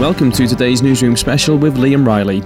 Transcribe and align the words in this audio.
welcome 0.00 0.32
to 0.32 0.48
today's 0.48 0.82
Newsroom 0.82 1.16
special 1.16 1.56
with 1.56 1.76
Liam 1.76 2.04
Riley. 2.04 2.42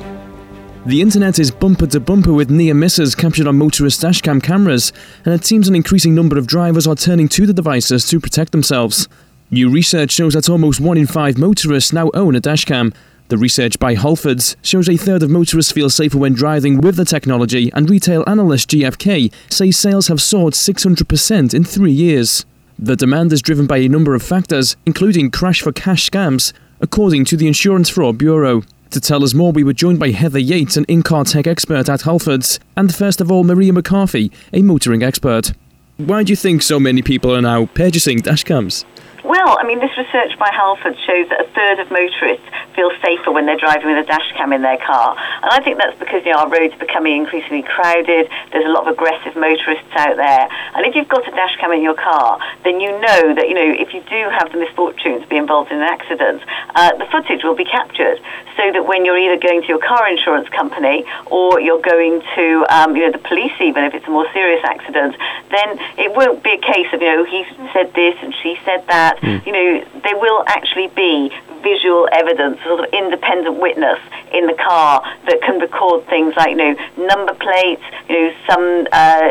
The 0.84 1.00
internet 1.00 1.38
is 1.38 1.50
bumper 1.50 1.86
to 1.86 1.98
bumper 1.98 2.34
with 2.34 2.50
near 2.50 2.74
misses 2.74 3.14
captured 3.14 3.46
on 3.46 3.56
motorist 3.56 4.02
dashcam 4.02 4.42
cameras, 4.42 4.92
and 5.24 5.32
it 5.32 5.46
seems 5.46 5.66
an 5.66 5.74
increasing 5.74 6.14
number 6.14 6.36
of 6.36 6.46
drivers 6.46 6.86
are 6.86 6.94
turning 6.94 7.26
to 7.28 7.46
the 7.46 7.54
devices 7.54 8.06
to 8.08 8.20
protect 8.20 8.52
themselves. 8.52 9.08
New 9.50 9.70
research 9.70 10.10
shows 10.10 10.34
that 10.34 10.50
almost 10.50 10.78
one 10.78 10.98
in 10.98 11.06
five 11.06 11.38
motorists 11.38 11.90
now 11.90 12.10
own 12.12 12.36
a 12.36 12.40
dashcam. 12.40 12.94
The 13.28 13.38
research 13.38 13.78
by 13.78 13.94
Halfords 13.94 14.56
shows 14.60 14.86
a 14.86 14.98
third 14.98 15.22
of 15.22 15.30
motorists 15.30 15.72
feel 15.72 15.88
safer 15.88 16.18
when 16.18 16.34
driving 16.34 16.82
with 16.82 16.96
the 16.96 17.06
technology, 17.06 17.72
and 17.72 17.88
retail 17.88 18.24
analyst 18.26 18.68
GfK 18.68 19.32
says 19.50 19.78
sales 19.78 20.08
have 20.08 20.20
soared 20.20 20.52
600% 20.52 21.54
in 21.54 21.64
three 21.64 21.92
years. 21.92 22.44
The 22.78 22.94
demand 22.94 23.32
is 23.32 23.40
driven 23.40 23.66
by 23.66 23.78
a 23.78 23.88
number 23.88 24.14
of 24.14 24.22
factors, 24.22 24.76
including 24.84 25.30
crash 25.30 25.62
for 25.62 25.72
cash 25.72 26.10
scams, 26.10 26.52
according 26.80 27.24
to 27.26 27.36
the 27.36 27.46
Insurance 27.46 27.88
Fraud 27.88 28.18
Bureau. 28.18 28.62
To 28.90 29.00
tell 29.00 29.22
us 29.22 29.34
more, 29.34 29.52
we 29.52 29.64
were 29.64 29.72
joined 29.72 29.98
by 29.98 30.10
Heather 30.10 30.38
Yates, 30.38 30.76
an 30.76 30.84
in-car 30.84 31.24
tech 31.24 31.46
expert 31.46 31.88
at 31.88 32.00
Halfords, 32.00 32.58
and 32.76 32.94
first 32.94 33.20
of 33.20 33.30
all, 33.30 33.44
Maria 33.44 33.72
McCarthy, 33.72 34.32
a 34.52 34.62
motoring 34.62 35.02
expert. 35.02 35.52
Why 35.98 36.22
do 36.22 36.30
you 36.32 36.36
think 36.36 36.62
so 36.62 36.78
many 36.78 37.02
people 37.02 37.34
are 37.34 37.42
now 37.42 37.66
purchasing 37.66 38.20
dashcams? 38.20 38.84
Well, 39.28 39.60
I 39.60 39.64
mean, 39.68 39.78
this 39.78 39.92
research 39.92 40.38
by 40.38 40.48
Halford 40.48 40.96
shows 41.04 41.28
that 41.28 41.44
a 41.44 41.48
third 41.52 41.84
of 41.84 41.90
motorists 41.92 42.48
feel 42.72 42.88
safer 43.04 43.28
when 43.28 43.44
they're 43.44 43.60
driving 43.60 43.92
with 43.92 44.00
a 44.00 44.08
dash 44.08 44.24
cam 44.32 44.56
in 44.56 44.62
their 44.62 44.80
car. 44.80 45.12
And 45.44 45.52
I 45.52 45.60
think 45.60 45.76
that's 45.76 45.98
because 46.00 46.24
you 46.24 46.32
know, 46.32 46.40
our 46.40 46.48
roads 46.48 46.72
are 46.72 46.80
becoming 46.80 47.20
increasingly 47.20 47.60
crowded. 47.60 48.32
There's 48.52 48.64
a 48.64 48.72
lot 48.72 48.88
of 48.88 48.96
aggressive 48.96 49.36
motorists 49.36 49.92
out 50.00 50.16
there. 50.16 50.48
And 50.72 50.86
if 50.88 50.96
you've 50.96 51.12
got 51.12 51.28
a 51.28 51.30
dash 51.36 51.60
cam 51.60 51.76
in 51.76 51.82
your 51.82 51.92
car, 51.92 52.40
then 52.64 52.80
you 52.80 52.88
know 52.88 53.36
that, 53.36 53.52
you 53.52 53.54
know, 53.54 53.68
if 53.68 53.92
you 53.92 54.00
do 54.08 54.32
have 54.32 54.48
the 54.50 54.64
misfortune 54.64 55.20
to 55.20 55.26
be 55.28 55.36
involved 55.36 55.70
in 55.72 55.76
an 55.76 55.84
accident, 55.84 56.40
uh, 56.72 56.96
the 56.96 57.04
footage 57.12 57.44
will 57.44 57.54
be 57.54 57.68
captured 57.68 58.16
so 58.56 58.72
that 58.72 58.88
when 58.88 59.04
you're 59.04 59.18
either 59.18 59.36
going 59.36 59.60
to 59.60 59.68
your 59.68 59.78
car 59.78 60.08
insurance 60.08 60.48
company 60.48 61.04
or 61.26 61.60
you're 61.60 61.84
going 61.84 62.24
to, 62.34 62.64
um, 62.72 62.96
you 62.96 63.04
know, 63.04 63.12
the 63.12 63.22
police 63.28 63.52
even 63.60 63.84
if 63.84 63.92
it's 63.92 64.06
a 64.08 64.10
more 64.10 64.26
serious 64.32 64.64
accident, 64.64 65.16
then 65.52 65.76
it 66.00 66.16
won't 66.16 66.42
be 66.42 66.56
a 66.56 66.62
case 66.64 66.88
of, 66.94 67.02
you 67.02 67.12
know, 67.12 67.24
he 67.28 67.44
said 67.76 67.92
this 67.92 68.16
and 68.24 68.32
she 68.42 68.56
said 68.64 68.86
that. 68.88 69.17
Mm. 69.20 69.46
You 69.46 69.52
know, 69.52 69.84
there 70.02 70.18
will 70.18 70.44
actually 70.46 70.88
be 70.88 71.30
visual 71.62 72.08
evidence, 72.12 72.58
sort 72.64 72.80
of 72.80 72.92
independent 72.92 73.58
witness 73.60 73.98
in 74.32 74.46
the 74.46 74.54
car 74.54 75.02
that 75.26 75.42
can 75.42 75.58
record 75.58 76.06
things 76.06 76.34
like, 76.36 76.50
you 76.50 76.56
know, 76.56 76.74
number 76.96 77.34
plates. 77.34 77.82
You 78.08 78.14
know, 78.14 78.34
some 78.48 78.86
uh, 78.92 79.28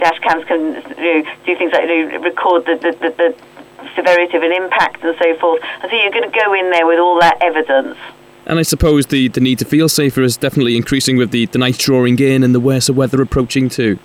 dash 0.00 0.18
cams 0.20 0.44
can 0.44 0.60
you 0.98 1.22
know, 1.22 1.30
do 1.46 1.56
things 1.56 1.72
like 1.72 1.88
you 1.88 2.10
know, 2.10 2.18
record 2.20 2.66
the, 2.66 2.76
the, 2.76 2.92
the, 3.00 3.10
the 3.16 3.36
severity 3.94 4.36
of 4.36 4.42
an 4.42 4.52
impact 4.52 5.02
and 5.02 5.16
so 5.18 5.36
forth. 5.38 5.62
And 5.82 5.90
so 5.90 5.96
you're 5.96 6.10
going 6.10 6.30
to 6.30 6.38
go 6.38 6.54
in 6.54 6.70
there 6.70 6.86
with 6.86 6.98
all 6.98 7.18
that 7.20 7.38
evidence. 7.42 7.96
And 8.46 8.58
I 8.58 8.62
suppose 8.62 9.06
the, 9.06 9.28
the 9.28 9.40
need 9.40 9.58
to 9.60 9.64
feel 9.64 9.88
safer 9.88 10.22
is 10.22 10.36
definitely 10.36 10.76
increasing 10.76 11.16
with 11.16 11.30
the, 11.30 11.46
the 11.46 11.58
night 11.58 11.78
drawing 11.78 12.18
in 12.18 12.42
and 12.42 12.54
the 12.54 12.60
worse 12.60 12.90
weather 12.90 13.20
approaching 13.22 13.68
too. 13.68 13.98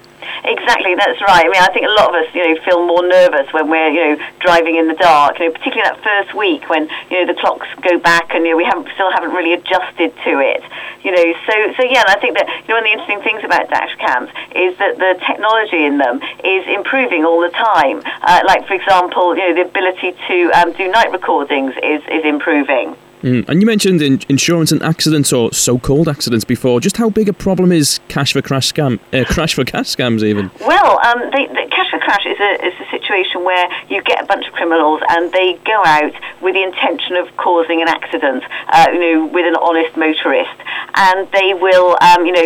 Exactly, 0.44 0.95
that's 0.95 1.22
right. 1.22 1.45
I 1.45 1.50
mean, 1.50 1.61
I 1.61 1.72
think 1.72 1.86
a 1.86 1.95
lot 1.95 2.09
of 2.09 2.16
us, 2.16 2.28
you 2.36 2.44
know, 2.44 2.55
feel 2.66 2.86
more 2.86 3.05
nervous 3.08 3.52
when 3.53 3.69
we're, 3.69 3.89
you 3.89 4.03
know, 4.03 4.16
driving 4.39 4.75
in 4.75 4.88
the 4.88 4.95
dark. 4.95 5.39
You 5.39 5.47
know, 5.47 5.52
particularly 5.53 5.88
that 5.88 6.03
first 6.03 6.36
week 6.36 6.69
when 6.69 6.89
you 7.09 7.23
know 7.23 7.33
the 7.33 7.39
clocks 7.39 7.67
go 7.81 7.97
back 8.00 8.36
and 8.36 8.45
you 8.45 8.52
know 8.52 8.58
we 8.58 8.66
haven't 8.66 8.89
still 8.94 9.11
haven't 9.11 9.31
really 9.31 9.53
adjusted 9.53 10.11
to 10.25 10.33
it. 10.44 10.61
You 11.03 11.11
know, 11.11 11.25
so 11.47 11.56
so 11.78 11.81
yeah, 11.88 12.03
and 12.03 12.11
I 12.11 12.19
think 12.19 12.38
that 12.38 12.47
you 12.67 12.73
know 12.73 12.81
one 12.81 12.83
of 12.83 12.89
the 12.89 12.95
interesting 12.97 13.22
things 13.22 13.44
about 13.44 13.69
dash 13.69 13.95
cams 13.97 14.30
is 14.53 14.78
that 14.78 14.97
the 14.97 15.16
technology 15.25 15.86
in 15.86 15.97
them 15.97 16.19
is 16.44 16.63
improving 16.67 17.23
all 17.23 17.41
the 17.41 17.53
time. 17.53 18.02
Uh, 18.22 18.41
like 18.45 18.67
for 18.67 18.73
example, 18.73 19.38
you 19.38 19.50
know, 19.50 19.63
the 19.63 19.69
ability 19.69 20.17
to 20.28 20.52
um, 20.58 20.73
do 20.73 20.89
night 20.89 21.11
recordings 21.11 21.74
is 21.81 22.01
is 22.09 22.25
improving. 22.25 22.97
Mm. 23.25 23.50
And 23.50 23.59
you 23.59 23.66
mentioned 23.66 24.03
in 24.03 24.22
insurance 24.30 24.72
and 24.72 24.84
accidents 24.84 25.34
or 25.34 25.52
so-called 25.52 26.08
accidents 26.08 26.46
before. 26.46 26.80
Just 26.80 26.97
how 26.97 27.09
big 27.09 27.28
a 27.28 27.34
problem 27.34 27.72
is 27.72 28.00
cash 28.08 28.34
for 28.34 28.41
crash 28.44 28.72
scam, 28.72 29.00
uh, 29.12 29.25
crash 29.34 29.56
for 29.56 29.66
cash 29.66 29.96
scams 29.96 30.22
even? 30.22 30.52
Well, 30.62 31.00
um, 31.03 31.19
the, 31.31 31.68
cash 31.72 31.90
for 31.90 31.97
crash 31.97 32.24
is 32.28 32.38
a, 32.40 32.68
is 32.68 32.74
a 32.80 32.88
situation 32.91 33.44
where 33.44 33.68
you 33.90 34.03
get 34.03 34.22
a 34.24 34.28
bunch 34.28 34.46
of 34.46 34.53
criminals 34.53 35.02
and 35.09 35.31
they 35.34 35.59
go 35.66 35.81
out 35.86 36.13
with 36.44 36.53
the 36.53 36.62
intention 36.62 37.16
of 37.18 37.36
causing 37.38 37.81
an 37.81 37.88
accident, 37.88 38.44
uh, 38.69 38.86
you 38.94 39.00
know, 39.00 39.25
with 39.25 39.47
an 39.47 39.56
honest 39.56 39.97
motorist, 39.97 40.62
and 40.94 41.28
they 41.31 41.56
will, 41.56 41.97
um, 42.02 42.28
you 42.28 42.31
know, 42.31 42.46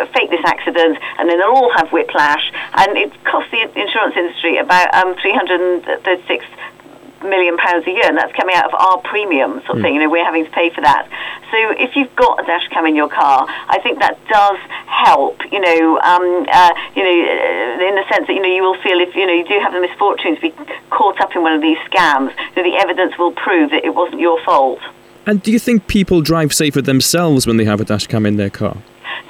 uh, 0.00 0.06
fake 0.16 0.30
this 0.30 0.40
accident, 0.46 0.96
and 1.18 1.28
then 1.28 1.38
they'll 1.38 1.52
all 1.52 1.72
have 1.76 1.92
whiplash, 1.92 2.50
and 2.72 2.96
it 2.96 3.12
costs 3.24 3.50
the 3.50 3.60
insurance 3.78 4.16
industry 4.16 4.56
about 4.56 4.88
um, 4.94 5.14
336 5.20 6.46
million 7.26 7.56
pounds 7.56 7.86
a 7.86 7.90
year, 7.90 8.06
and 8.06 8.16
that's 8.16 8.34
coming 8.34 8.54
out 8.54 8.66
of 8.66 8.74
our 8.74 8.98
premium 9.02 9.60
sort 9.66 9.76
of 9.76 9.76
mm. 9.78 9.82
thing. 9.82 9.94
You 9.94 10.00
know, 10.00 10.10
we're 10.10 10.24
having 10.24 10.44
to 10.44 10.50
pay 10.50 10.70
for 10.70 10.80
that. 10.80 11.08
So 11.50 11.58
if 11.78 11.96
you've 11.96 12.14
got 12.16 12.42
a 12.42 12.46
dash 12.46 12.68
cam 12.68 12.86
in 12.86 12.96
your 12.96 13.08
car, 13.08 13.46
I 13.48 13.78
think 13.82 13.98
that 14.00 14.18
does 14.28 14.58
help. 14.86 15.40
You 15.50 15.60
know, 15.60 15.98
um, 16.00 16.46
uh, 16.50 16.72
you 16.94 17.02
know, 17.02 17.16
uh, 17.16 17.88
in 17.88 17.94
the 17.94 18.04
sense 18.10 18.26
that 18.26 18.34
you 18.34 18.42
know 18.42 18.48
you 18.48 18.62
will 18.62 18.80
feel 18.82 19.00
if 19.00 19.14
you 19.14 19.26
know 19.26 19.34
you 19.34 19.46
do 19.46 19.58
have 19.60 19.72
the 19.72 19.80
misfortune 19.80 20.36
to 20.36 20.40
be 20.40 20.52
caught 20.90 21.20
up 21.20 21.34
in 21.34 21.42
one 21.42 21.52
of 21.52 21.62
these 21.62 21.78
scams, 21.90 22.34
that 22.54 22.62
the 22.62 22.76
evidence 22.78 23.18
will 23.18 23.32
prove 23.32 23.70
that 23.70 23.84
it 23.84 23.94
wasn't 23.94 24.20
your 24.20 24.42
fault. 24.44 24.80
And 25.26 25.42
do 25.42 25.50
you 25.50 25.58
think 25.58 25.88
people 25.88 26.20
drive 26.22 26.54
safer 26.54 26.80
themselves 26.80 27.46
when 27.46 27.56
they 27.56 27.64
have 27.64 27.80
a 27.80 27.84
dash 27.84 28.06
cam 28.06 28.26
in 28.26 28.36
their 28.36 28.50
car? 28.50 28.76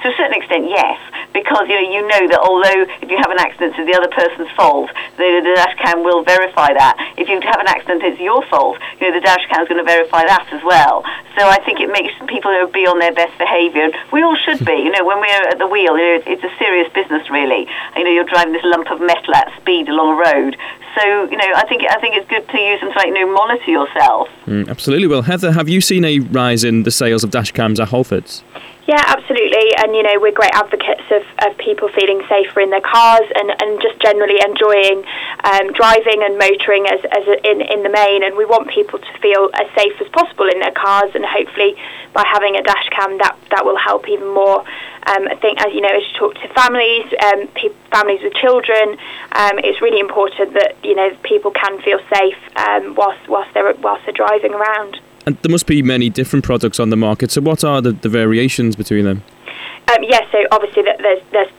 To 0.03 0.09
a 0.09 0.13
certain 0.15 0.33
extent, 0.33 0.69
yes 0.69 0.96
because 1.37 1.69
you 1.69 1.77
know 1.77 1.85
you 1.85 2.01
know 2.01 2.23
that 2.33 2.41
although 2.41 2.81
if 2.97 3.07
you 3.09 3.17
have 3.21 3.29
an 3.29 3.37
accident 3.37 3.77
it's 3.77 3.85
the 3.85 3.93
other 3.93 4.09
person's 4.09 4.49
fault, 4.57 4.89
the, 5.21 5.27
the 5.45 5.53
dash 5.53 5.77
cam 5.77 6.01
will 6.01 6.25
verify 6.25 6.73
that. 6.73 6.97
If 7.17 7.29
you 7.29 7.37
have 7.45 7.61
an 7.61 7.69
accident 7.69 8.01
it's 8.01 8.17
your 8.19 8.41
fault, 8.49 8.81
you 8.97 9.05
know 9.05 9.13
the 9.13 9.21
dash 9.21 9.45
cam 9.53 9.61
is 9.61 9.69
going 9.69 9.77
to 9.77 9.85
verify 9.85 10.25
that 10.25 10.49
as 10.49 10.63
well. 10.65 11.05
So 11.37 11.45
I 11.45 11.61
think 11.61 11.79
it 11.79 11.93
makes 11.93 12.09
people 12.25 12.49
you 12.49 12.65
know, 12.65 12.67
be 12.73 12.89
on 12.89 12.97
their 12.97 13.13
best 13.13 13.37
behaviour. 13.37 13.93
We 14.09 14.25
all 14.25 14.35
should 14.35 14.65
be. 14.65 14.81
You 14.81 14.89
know 14.89 15.05
when 15.05 15.21
we're 15.21 15.45
at 15.53 15.61
the 15.61 15.69
wheel, 15.69 15.93
you 15.93 16.17
know, 16.17 16.25
it's 16.25 16.43
a 16.43 16.53
serious 16.57 16.89
business 16.97 17.29
really. 17.29 17.69
You 17.95 18.03
know 18.03 18.11
you're 18.11 18.29
driving 18.29 18.53
this 18.57 18.65
lump 18.65 18.89
of 18.89 18.97
metal 18.97 19.35
at 19.37 19.53
speed 19.61 19.89
along 19.93 20.17
a 20.17 20.19
road. 20.33 20.57
So 20.97 21.29
you 21.29 21.37
know 21.37 21.51
I 21.53 21.69
think 21.69 21.85
I 21.85 22.01
think 22.01 22.17
it's 22.17 22.27
good 22.27 22.49
to 22.49 22.57
use 22.57 22.81
them 22.81 22.89
to 22.89 22.97
like 22.97 23.13
you 23.13 23.21
know 23.21 23.29
monitor 23.29 23.69
yourself. 23.69 24.27
Mm, 24.49 24.65
absolutely. 24.69 25.05
Well, 25.05 25.21
Heather, 25.21 25.53
have 25.53 25.69
you 25.69 25.81
seen 25.81 26.01
a 26.01 26.19
rise 26.19 26.63
in 26.63 26.81
the 26.83 26.91
sales 26.91 27.23
of 27.23 27.29
dash 27.29 27.51
cams 27.51 27.79
at 27.79 27.89
Halfords? 27.89 28.41
Yeah, 28.87 29.03
absolutely. 29.03 29.75
And, 29.83 29.93
you 29.93 30.01
know, 30.01 30.15
we're 30.15 30.31
great 30.31 30.55
advocates 30.55 31.03
of, 31.11 31.23
of 31.43 31.57
people 31.57 31.89
feeling 31.91 32.23
safer 32.29 32.61
in 32.61 32.69
their 32.69 32.79
cars 32.79 33.27
and, 33.35 33.51
and 33.61 33.81
just 33.81 33.99
generally 33.99 34.39
enjoying 34.39 35.03
um, 35.43 35.75
driving 35.75 36.23
and 36.23 36.39
motoring 36.39 36.87
as, 36.87 37.03
as 37.11 37.27
in, 37.43 37.59
in 37.59 37.83
the 37.83 37.91
main. 37.91 38.23
And 38.23 38.37
we 38.37 38.45
want 38.45 38.69
people 38.71 38.97
to 38.97 39.11
feel 39.19 39.51
as 39.59 39.67
safe 39.75 39.91
as 39.99 40.07
possible 40.15 40.47
in 40.47 40.61
their 40.63 40.71
cars. 40.71 41.11
And 41.15 41.25
hopefully, 41.27 41.75
by 42.13 42.23
having 42.31 42.55
a 42.55 42.63
dash 42.63 42.87
cam, 42.95 43.17
that, 43.17 43.35
that 43.51 43.65
will 43.65 43.75
help 43.75 44.07
even 44.07 44.31
more. 44.33 44.63
Um, 44.63 45.27
I 45.27 45.35
think, 45.35 45.59
as 45.59 45.73
you 45.75 45.81
know, 45.81 45.91
as 45.91 46.07
you 46.07 46.15
talk 46.15 46.35
to 46.35 46.47
families, 46.55 47.11
um, 47.27 47.47
pe- 47.59 47.75
families 47.91 48.23
with 48.23 48.35
children, 48.39 48.95
um, 49.35 49.59
it's 49.67 49.81
really 49.81 49.99
important 49.99 50.53
that 50.53 50.75
you 50.83 50.95
know 50.95 51.11
people 51.23 51.51
can 51.51 51.81
feel 51.81 51.99
safe 52.11 52.39
um, 52.55 52.95
whilst 52.95 53.27
whilst 53.27 53.53
they're 53.53 53.73
whilst 53.75 54.03
they're 54.05 54.15
driving 54.15 54.53
around. 54.53 54.99
And 55.27 55.35
there 55.43 55.51
must 55.51 55.65
be 55.65 55.81
many 55.81 56.09
different 56.09 56.45
products 56.45 56.79
on 56.79 56.89
the 56.89 56.95
market. 56.95 57.31
So, 57.31 57.41
what 57.41 57.61
are 57.61 57.81
the, 57.81 57.91
the 57.91 58.07
variations 58.07 58.77
between 58.77 59.03
them? 59.03 59.23
Um, 59.91 60.01
yes, 60.01 60.23
yeah, 60.23 60.31
so 60.31 60.47
obviously 60.53 60.83
there's 60.83 61.21
there's 61.33 61.51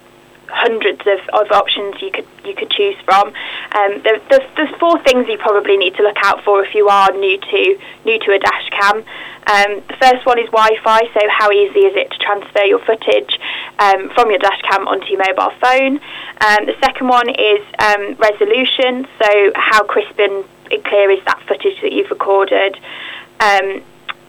hundreds 0.49 1.03
of, 1.05 1.21
of 1.37 1.53
options 1.53 2.01
you 2.01 2.11
could 2.11 2.25
you 2.47 2.55
could 2.55 2.71
choose 2.71 2.97
from. 3.05 3.29
Um, 3.77 4.01
there, 4.05 4.25
there's, 4.31 4.49
there's 4.57 4.75
four 4.81 4.99
things 5.05 5.29
you 5.29 5.37
probably 5.37 5.77
need 5.77 5.95
to 5.97 6.03
look 6.03 6.17
out 6.25 6.43
for 6.45 6.65
if 6.65 6.75
you 6.75 6.89
are 6.89 7.13
new 7.13 7.37
to 7.37 7.79
new 8.07 8.19
to 8.21 8.33
a 8.33 8.39
dash 8.39 8.71
cam. 8.71 9.05
Um, 9.53 9.85
the 9.85 9.97
first 10.01 10.25
one 10.25 10.39
is 10.39 10.49
Wi-Fi, 10.49 11.01
so 11.13 11.21
how 11.29 11.53
easy 11.53 11.81
is 11.81 11.97
it 11.97 12.11
to 12.11 12.19
transfer 12.25 12.65
your 12.65 12.81
footage 12.81 13.39
um, 13.81 14.09
from 14.17 14.31
your 14.31 14.39
dash 14.39 14.63
cam 14.63 14.89
onto 14.89 15.13
your 15.13 15.21
mobile 15.29 15.53
phone? 15.61 16.01
Um, 16.41 16.65
the 16.65 16.77
second 16.81 17.09
one 17.09 17.29
is 17.29 17.61
um, 17.85 18.17
resolution, 18.17 19.07
so 19.21 19.53
how 19.57 19.85
crisp 19.85 20.19
and 20.19 20.45
clear 20.85 21.11
is 21.11 21.25
that 21.25 21.41
footage 21.47 21.81
that 21.83 21.93
you've 21.93 22.11
recorded? 22.11 22.77
Um, 23.41 23.83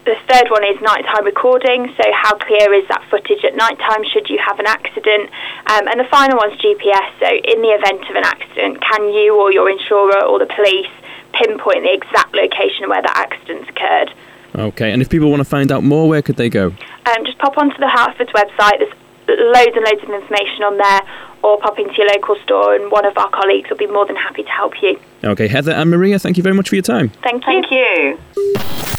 the 0.05 0.15
third 0.25 0.49
one 0.49 0.63
is 0.65 0.79
nighttime 0.81 1.25
recording, 1.25 1.93
so 1.93 2.03
how 2.13 2.37
clear 2.37 2.73
is 2.73 2.87
that 2.89 3.05
footage 3.11 3.43
at 3.43 3.55
nighttime 3.55 4.03
should 4.09 4.29
you 4.29 4.39
have 4.41 4.57
an 4.57 4.65
accident? 4.65 5.29
Um, 5.69 5.87
and 5.87 5.99
the 5.99 6.09
final 6.09 6.37
one's 6.37 6.57
GPS, 6.57 7.13
so 7.19 7.29
in 7.29 7.61
the 7.61 7.73
event 7.77 8.09
of 8.09 8.15
an 8.15 8.25
accident, 8.25 8.81
can 8.81 9.13
you 9.13 9.37
or 9.37 9.51
your 9.51 9.69
insurer 9.69 10.23
or 10.25 10.39
the 10.39 10.49
police 10.49 10.89
pinpoint 11.33 11.83
the 11.83 11.93
exact 11.93 12.33
location 12.33 12.89
where 12.89 13.01
that 13.01 13.17
accident's 13.29 13.69
occurred? 13.69 14.09
Okay, 14.55 14.91
and 14.91 15.01
if 15.01 15.09
people 15.09 15.29
want 15.29 15.41
to 15.41 15.49
find 15.49 15.71
out 15.71 15.83
more, 15.83 16.09
where 16.09 16.21
could 16.21 16.37
they 16.37 16.49
go? 16.49 16.73
Um, 17.05 17.25
just 17.25 17.37
pop 17.37 17.57
onto 17.57 17.77
the 17.77 17.85
Halfords 17.85 18.33
website. 18.33 18.79
There's 18.79 18.93
loads 19.37 19.77
and 19.77 19.85
loads 19.85 20.01
of 20.01 20.09
information 20.09 20.63
on 20.63 20.77
there, 20.77 21.01
or 21.43 21.59
pop 21.59 21.77
into 21.77 21.93
your 21.97 22.07
local 22.07 22.35
store, 22.43 22.73
and 22.73 22.91
one 22.91 23.05
of 23.05 23.17
our 23.17 23.29
colleagues 23.29 23.69
will 23.69 23.77
be 23.77 23.87
more 23.87 24.05
than 24.07 24.15
happy 24.15 24.41
to 24.43 24.49
help 24.49 24.81
you. 24.81 24.99
Okay, 25.23 25.47
Heather 25.47 25.71
and 25.71 25.89
Maria, 25.91 26.17
thank 26.17 26.37
you 26.37 26.43
very 26.43 26.55
much 26.55 26.69
for 26.69 26.75
your 26.75 26.83
time. 26.83 27.09
Thank 27.21 27.45
you. 27.45 27.61
Thank 27.61 27.71
you. 27.71 28.98